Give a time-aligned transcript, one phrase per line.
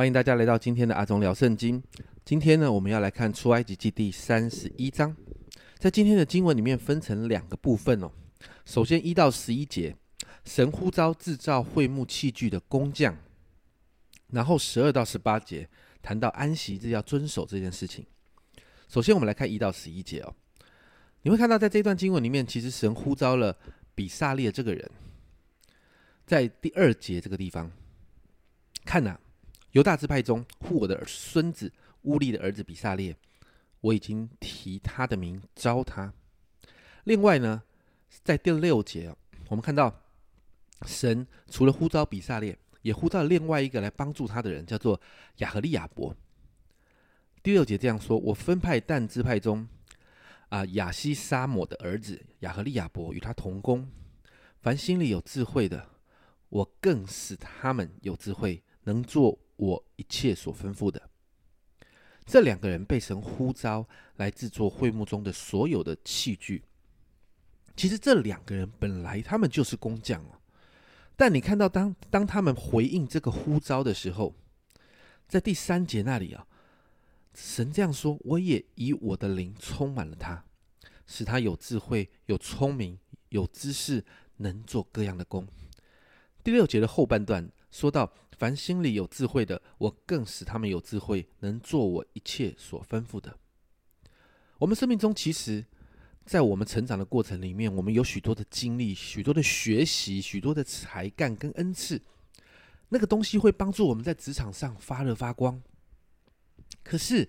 [0.00, 1.82] 欢迎大家来到今天的阿忠聊圣经。
[2.24, 5.14] 今天呢，我们要来看出埃及记第三十一章。
[5.76, 8.10] 在今天的经文里面分成两个部分哦。
[8.64, 9.94] 首先一到十一节，
[10.46, 13.14] 神呼召制造会幕器具的工匠。
[14.28, 15.68] 然后十二到十八节
[16.00, 18.06] 谈到安息日要遵守这件事情。
[18.88, 20.34] 首先我们来看一到十一节哦。
[21.20, 23.54] 你会看到在这段经文里面，其实神呼召了
[23.94, 24.90] 比萨列这个人，
[26.24, 27.70] 在第二节这个地方，
[28.86, 29.20] 看呐。
[29.72, 31.72] 犹大支派中护我的孙子
[32.02, 33.16] 乌利的儿子比萨列，
[33.80, 36.12] 我已经提他的名招他。
[37.04, 37.62] 另外呢，
[38.24, 39.14] 在第六节
[39.48, 40.02] 我们看到
[40.86, 45.00] 神除了呼召比萨列，也呼召另外一个来帮助他的人，叫做
[45.36, 46.14] 亚和利亚伯。
[47.42, 49.68] 第六节这样说：我分派但支派中
[50.48, 53.88] 啊亚西沙姆的儿子亚和利亚伯与他同工，
[54.60, 55.88] 凡心里有智慧的，
[56.48, 59.38] 我更使他们有智慧，能做。
[59.60, 61.10] 我一切所吩咐的，
[62.24, 66.64] 这两个人被神呼召来制作会幕中的所有的器具。
[67.76, 70.40] 其实这两个人本来他们就是工匠哦，
[71.14, 74.34] 但你看到当当他们回应这个呼召的时候，
[75.28, 76.46] 在第三节那里啊，
[77.34, 80.42] 神这样说：“我也以我的灵充满了他，
[81.06, 84.02] 使他有智慧、有聪明、有知识，
[84.38, 85.46] 能做各样的工。”
[86.42, 88.10] 第六节的后半段说到。
[88.40, 93.36] 凡心里有智慧的，我更使他们有智慧，能做我一切所吩咐的。
[94.56, 95.62] 我们生命中，其实，
[96.24, 102.00] 在我们成长的过程里面，我们有许多的经历、许多的学习、许多的才干跟恩赐，
[102.88, 105.62] 那个东西会帮助我们在职场上发热发光。
[106.82, 107.28] 可是，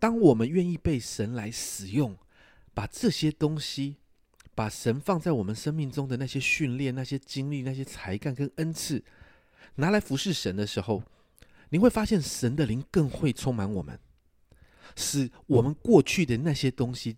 [0.00, 2.18] 当我们愿意被神来使用，
[2.74, 3.98] 把这些东西，
[4.56, 9.04] 把神放在我们生命中的那些训练、那些经历、那些才干跟恩赐，
[9.78, 11.02] 拿来服侍神的时候，
[11.70, 13.98] 你会发现神的灵更会充满我们，
[14.96, 17.16] 使我们过去的那些东西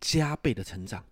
[0.00, 1.04] 加倍的成长。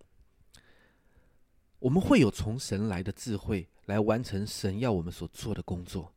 [1.81, 6.13] 我们会有从神来的智慧来完成神要我们所做的工作。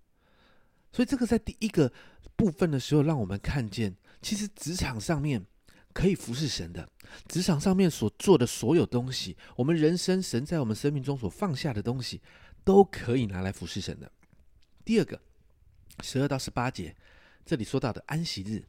[0.91, 1.91] 所以，这个在第一个
[2.35, 5.43] 部分的时候，让我们看见，其实职场上面
[5.93, 6.87] 可以服侍神的，
[7.27, 12.21] 职场上面所做的所有东西，我们人生神在我们生命中所放下的东西，
[12.63, 14.11] 都可以拿来服侍神的。
[14.89, 15.21] 第二个，
[16.01, 16.95] 十二到十八节，
[17.45, 18.63] 这里说到的安息日，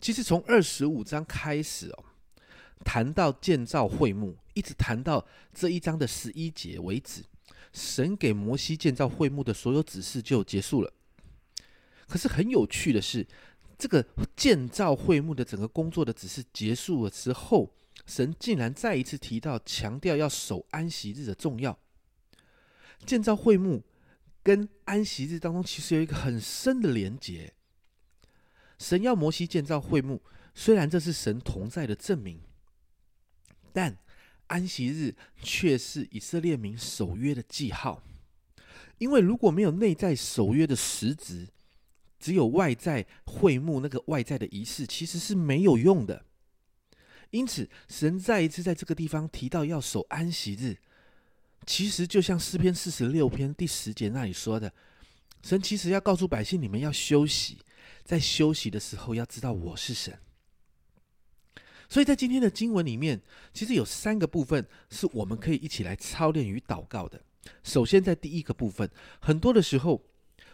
[0.00, 2.04] 其实从二十五章开始哦，
[2.84, 5.24] 谈到建造会幕，一直谈到
[5.54, 7.22] 这一章的十一节为止，
[7.72, 10.92] 神给摩西建造会幕的所有指示就结束了。
[12.08, 13.24] 可是很有趣的是，
[13.78, 17.72] 这个建造会幕的整个工作的指示结束了之后，
[18.04, 21.78] 神竟然再一次提到强调要守安息日的重要，
[23.04, 23.84] 建造会幕。
[24.46, 27.52] 跟安息日当中其实有一个很深的连结。
[28.78, 30.22] 神要摩西建造会幕，
[30.54, 32.40] 虽然这是神同在的证明，
[33.72, 33.98] 但
[34.46, 38.04] 安息日却是以色列民守约的记号。
[38.98, 41.48] 因为如果没有内在守约的实质，
[42.20, 46.24] 只有外在会幕那个外在的仪式，其实是没有用的。
[47.30, 50.78] 因此，神再一次在这个地方提到要守安息日。
[51.66, 54.72] 其实就像诗篇四十六篇第十节那里说的，
[55.42, 57.58] 神其实要告诉百姓，你们要休息，
[58.04, 60.16] 在休息的时候要知道我是神。
[61.88, 63.20] 所以在今天的经文里面，
[63.52, 67.20] 其实有三个部分是我们可以一起来操练与祷告的。
[67.62, 68.88] 首先，在第一个部分，
[69.20, 70.04] 很多的时候，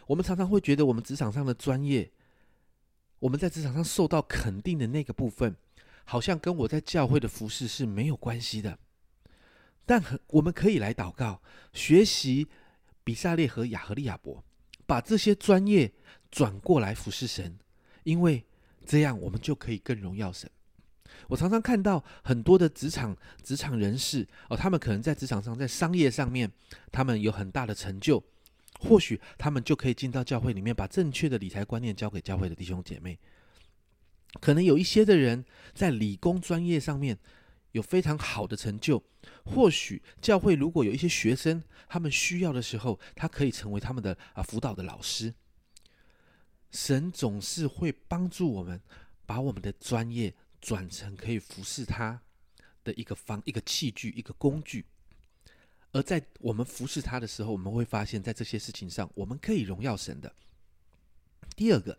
[0.07, 2.11] 我们常常会觉得我们职场上的专业，
[3.19, 5.55] 我们在职场上受到肯定的那个部分，
[6.05, 8.77] 好像跟我在教会的服饰是没有关系的。
[9.85, 11.41] 但很，我们可以来祷告，
[11.73, 12.47] 学习
[13.03, 14.41] 比萨列和亚和利亚伯，
[14.85, 15.91] 把这些专业
[16.31, 17.59] 转过来服侍神，
[18.03, 18.45] 因为
[18.85, 20.49] 这样我们就可以更荣耀神。
[21.27, 26.49] 我常常看到很多的职场职场人士哦，他们可能在职场上，在商业上面，
[26.91, 28.23] 他们有很大的成就，
[28.79, 33.19] 或许他们就可以进到教会里面，把正确的理财观念交给教会的弟兄姐妹。
[34.39, 35.43] 可能有一些的人
[35.73, 37.17] 在理工专业上面。
[37.73, 39.03] 有非常好的成就，
[39.43, 45.33] 或许教会如果有一些学生，他们需要的时候，他可以成为他们的啊辅导的老师。
[46.71, 48.81] 神总是会帮助我们，
[49.25, 52.21] 把我们的专业转成可以服侍他
[52.83, 54.85] 的一个方、一个器具、一个工具。
[55.91, 60.31] 而在我们服侍他的时候，我们会发现，在这些事情上，我们可以荣耀神的。
[61.55, 61.97] 第二个，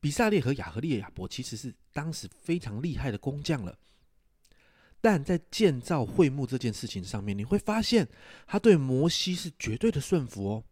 [0.00, 3.76] 比萨列和亚和利亚伯其实是当时非常厉害的工匠了。
[5.02, 8.08] 但在建造会幕这件事情上面，你会发现
[8.46, 10.64] 他对摩西是绝对的顺服哦。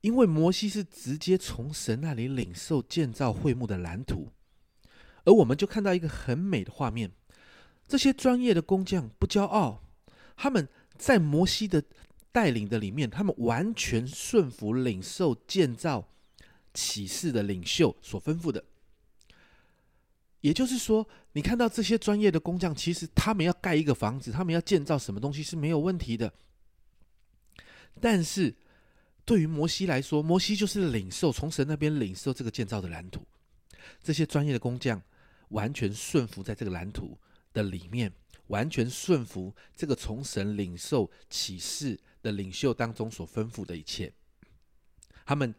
[0.00, 4.30] 因为摩西是直接从神那里领受建造会幕的蓝图，
[5.24, 7.12] 而我们就看到一个很美的画面。
[7.86, 9.82] 这些专业的工匠不骄傲，
[10.36, 11.82] 他们在摩西的
[12.32, 16.08] 带领的里面，他们完全顺服领受建造
[16.72, 18.64] 启示的领袖所吩咐的。
[20.46, 26.32] 也就是说，你看到这些专业的工匠，其实他们要盖一个房子，他们要建造什么东西是没有问题的。
[28.00, 28.54] 但是，
[29.24, 33.26] 对于摩西来说，摩西就是领受从神那边领受这个建造的蓝图。
[34.02, 35.02] 这些专业的工匠
[35.48, 37.18] 完全顺服在这个蓝图。
[37.56, 38.12] 的里面
[38.48, 44.12] 完全顺服这个从神领受启示的领袖当中所吩咐的一切，
[45.24, 45.54] 他们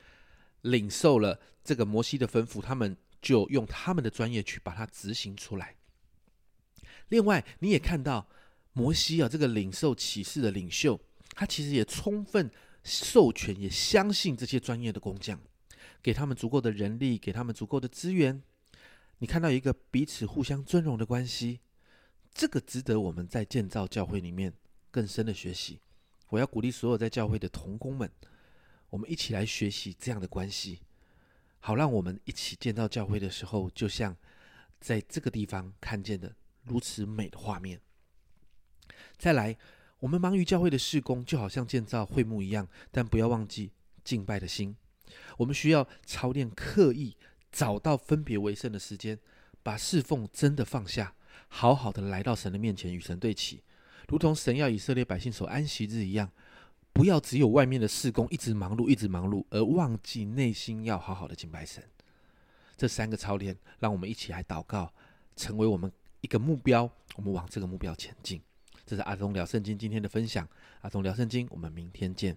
[0.62, 2.96] 领受了这个摩西的吩咐，他们
[3.28, 5.76] 就用他们的专业去把它执行出来。
[7.10, 8.26] 另外，你也看到
[8.72, 10.98] 摩西啊，这个领受启示的领袖，
[11.32, 12.50] 他其实也充分
[12.86, 15.38] 授权，也相信这些专业的工匠，
[16.02, 18.42] 给他们足够的人力，给他们足够的资源。
[19.18, 21.60] 你看到一个彼此互相尊荣的关系。
[22.34, 24.54] 这个值得我们在建造教会里面
[24.90, 25.82] 更深的学习。
[26.30, 28.10] 我要鼓励所有在教会的同工们，
[28.90, 30.80] 我们一起来学习这样的关系，
[31.60, 34.16] 好让我们一起建造教会的时候，就像
[34.80, 37.82] 在这个地方看见的如此美的画面。
[39.18, 39.58] 再来，
[40.00, 43.72] 我们忙于教会的事工，就好像建造会幕一样，但不要忘记
[44.04, 44.76] 敬拜的心。
[45.38, 47.18] 我们需要操练刻意，
[47.52, 49.20] 找到分别为圣的时间，
[49.64, 51.16] 把侍奉真的放下。
[51.50, 53.64] 好好的来到神的面前与神对齐，
[54.08, 56.32] 如同神要以色列百姓守安息日一样，
[56.98, 61.84] 不要只有外面的事工一直忙碌，一直忙碌，而忘记内心要好好的敬拜神。
[62.76, 64.92] 这三个操练，让我们一起来祷告，
[65.36, 65.92] 成为我们
[66.22, 68.42] 一个目标，我们往这个目标前进。
[68.84, 70.50] 这是阿东聊圣经今天的分享，
[70.82, 72.36] 阿东聊圣经，我们明天见。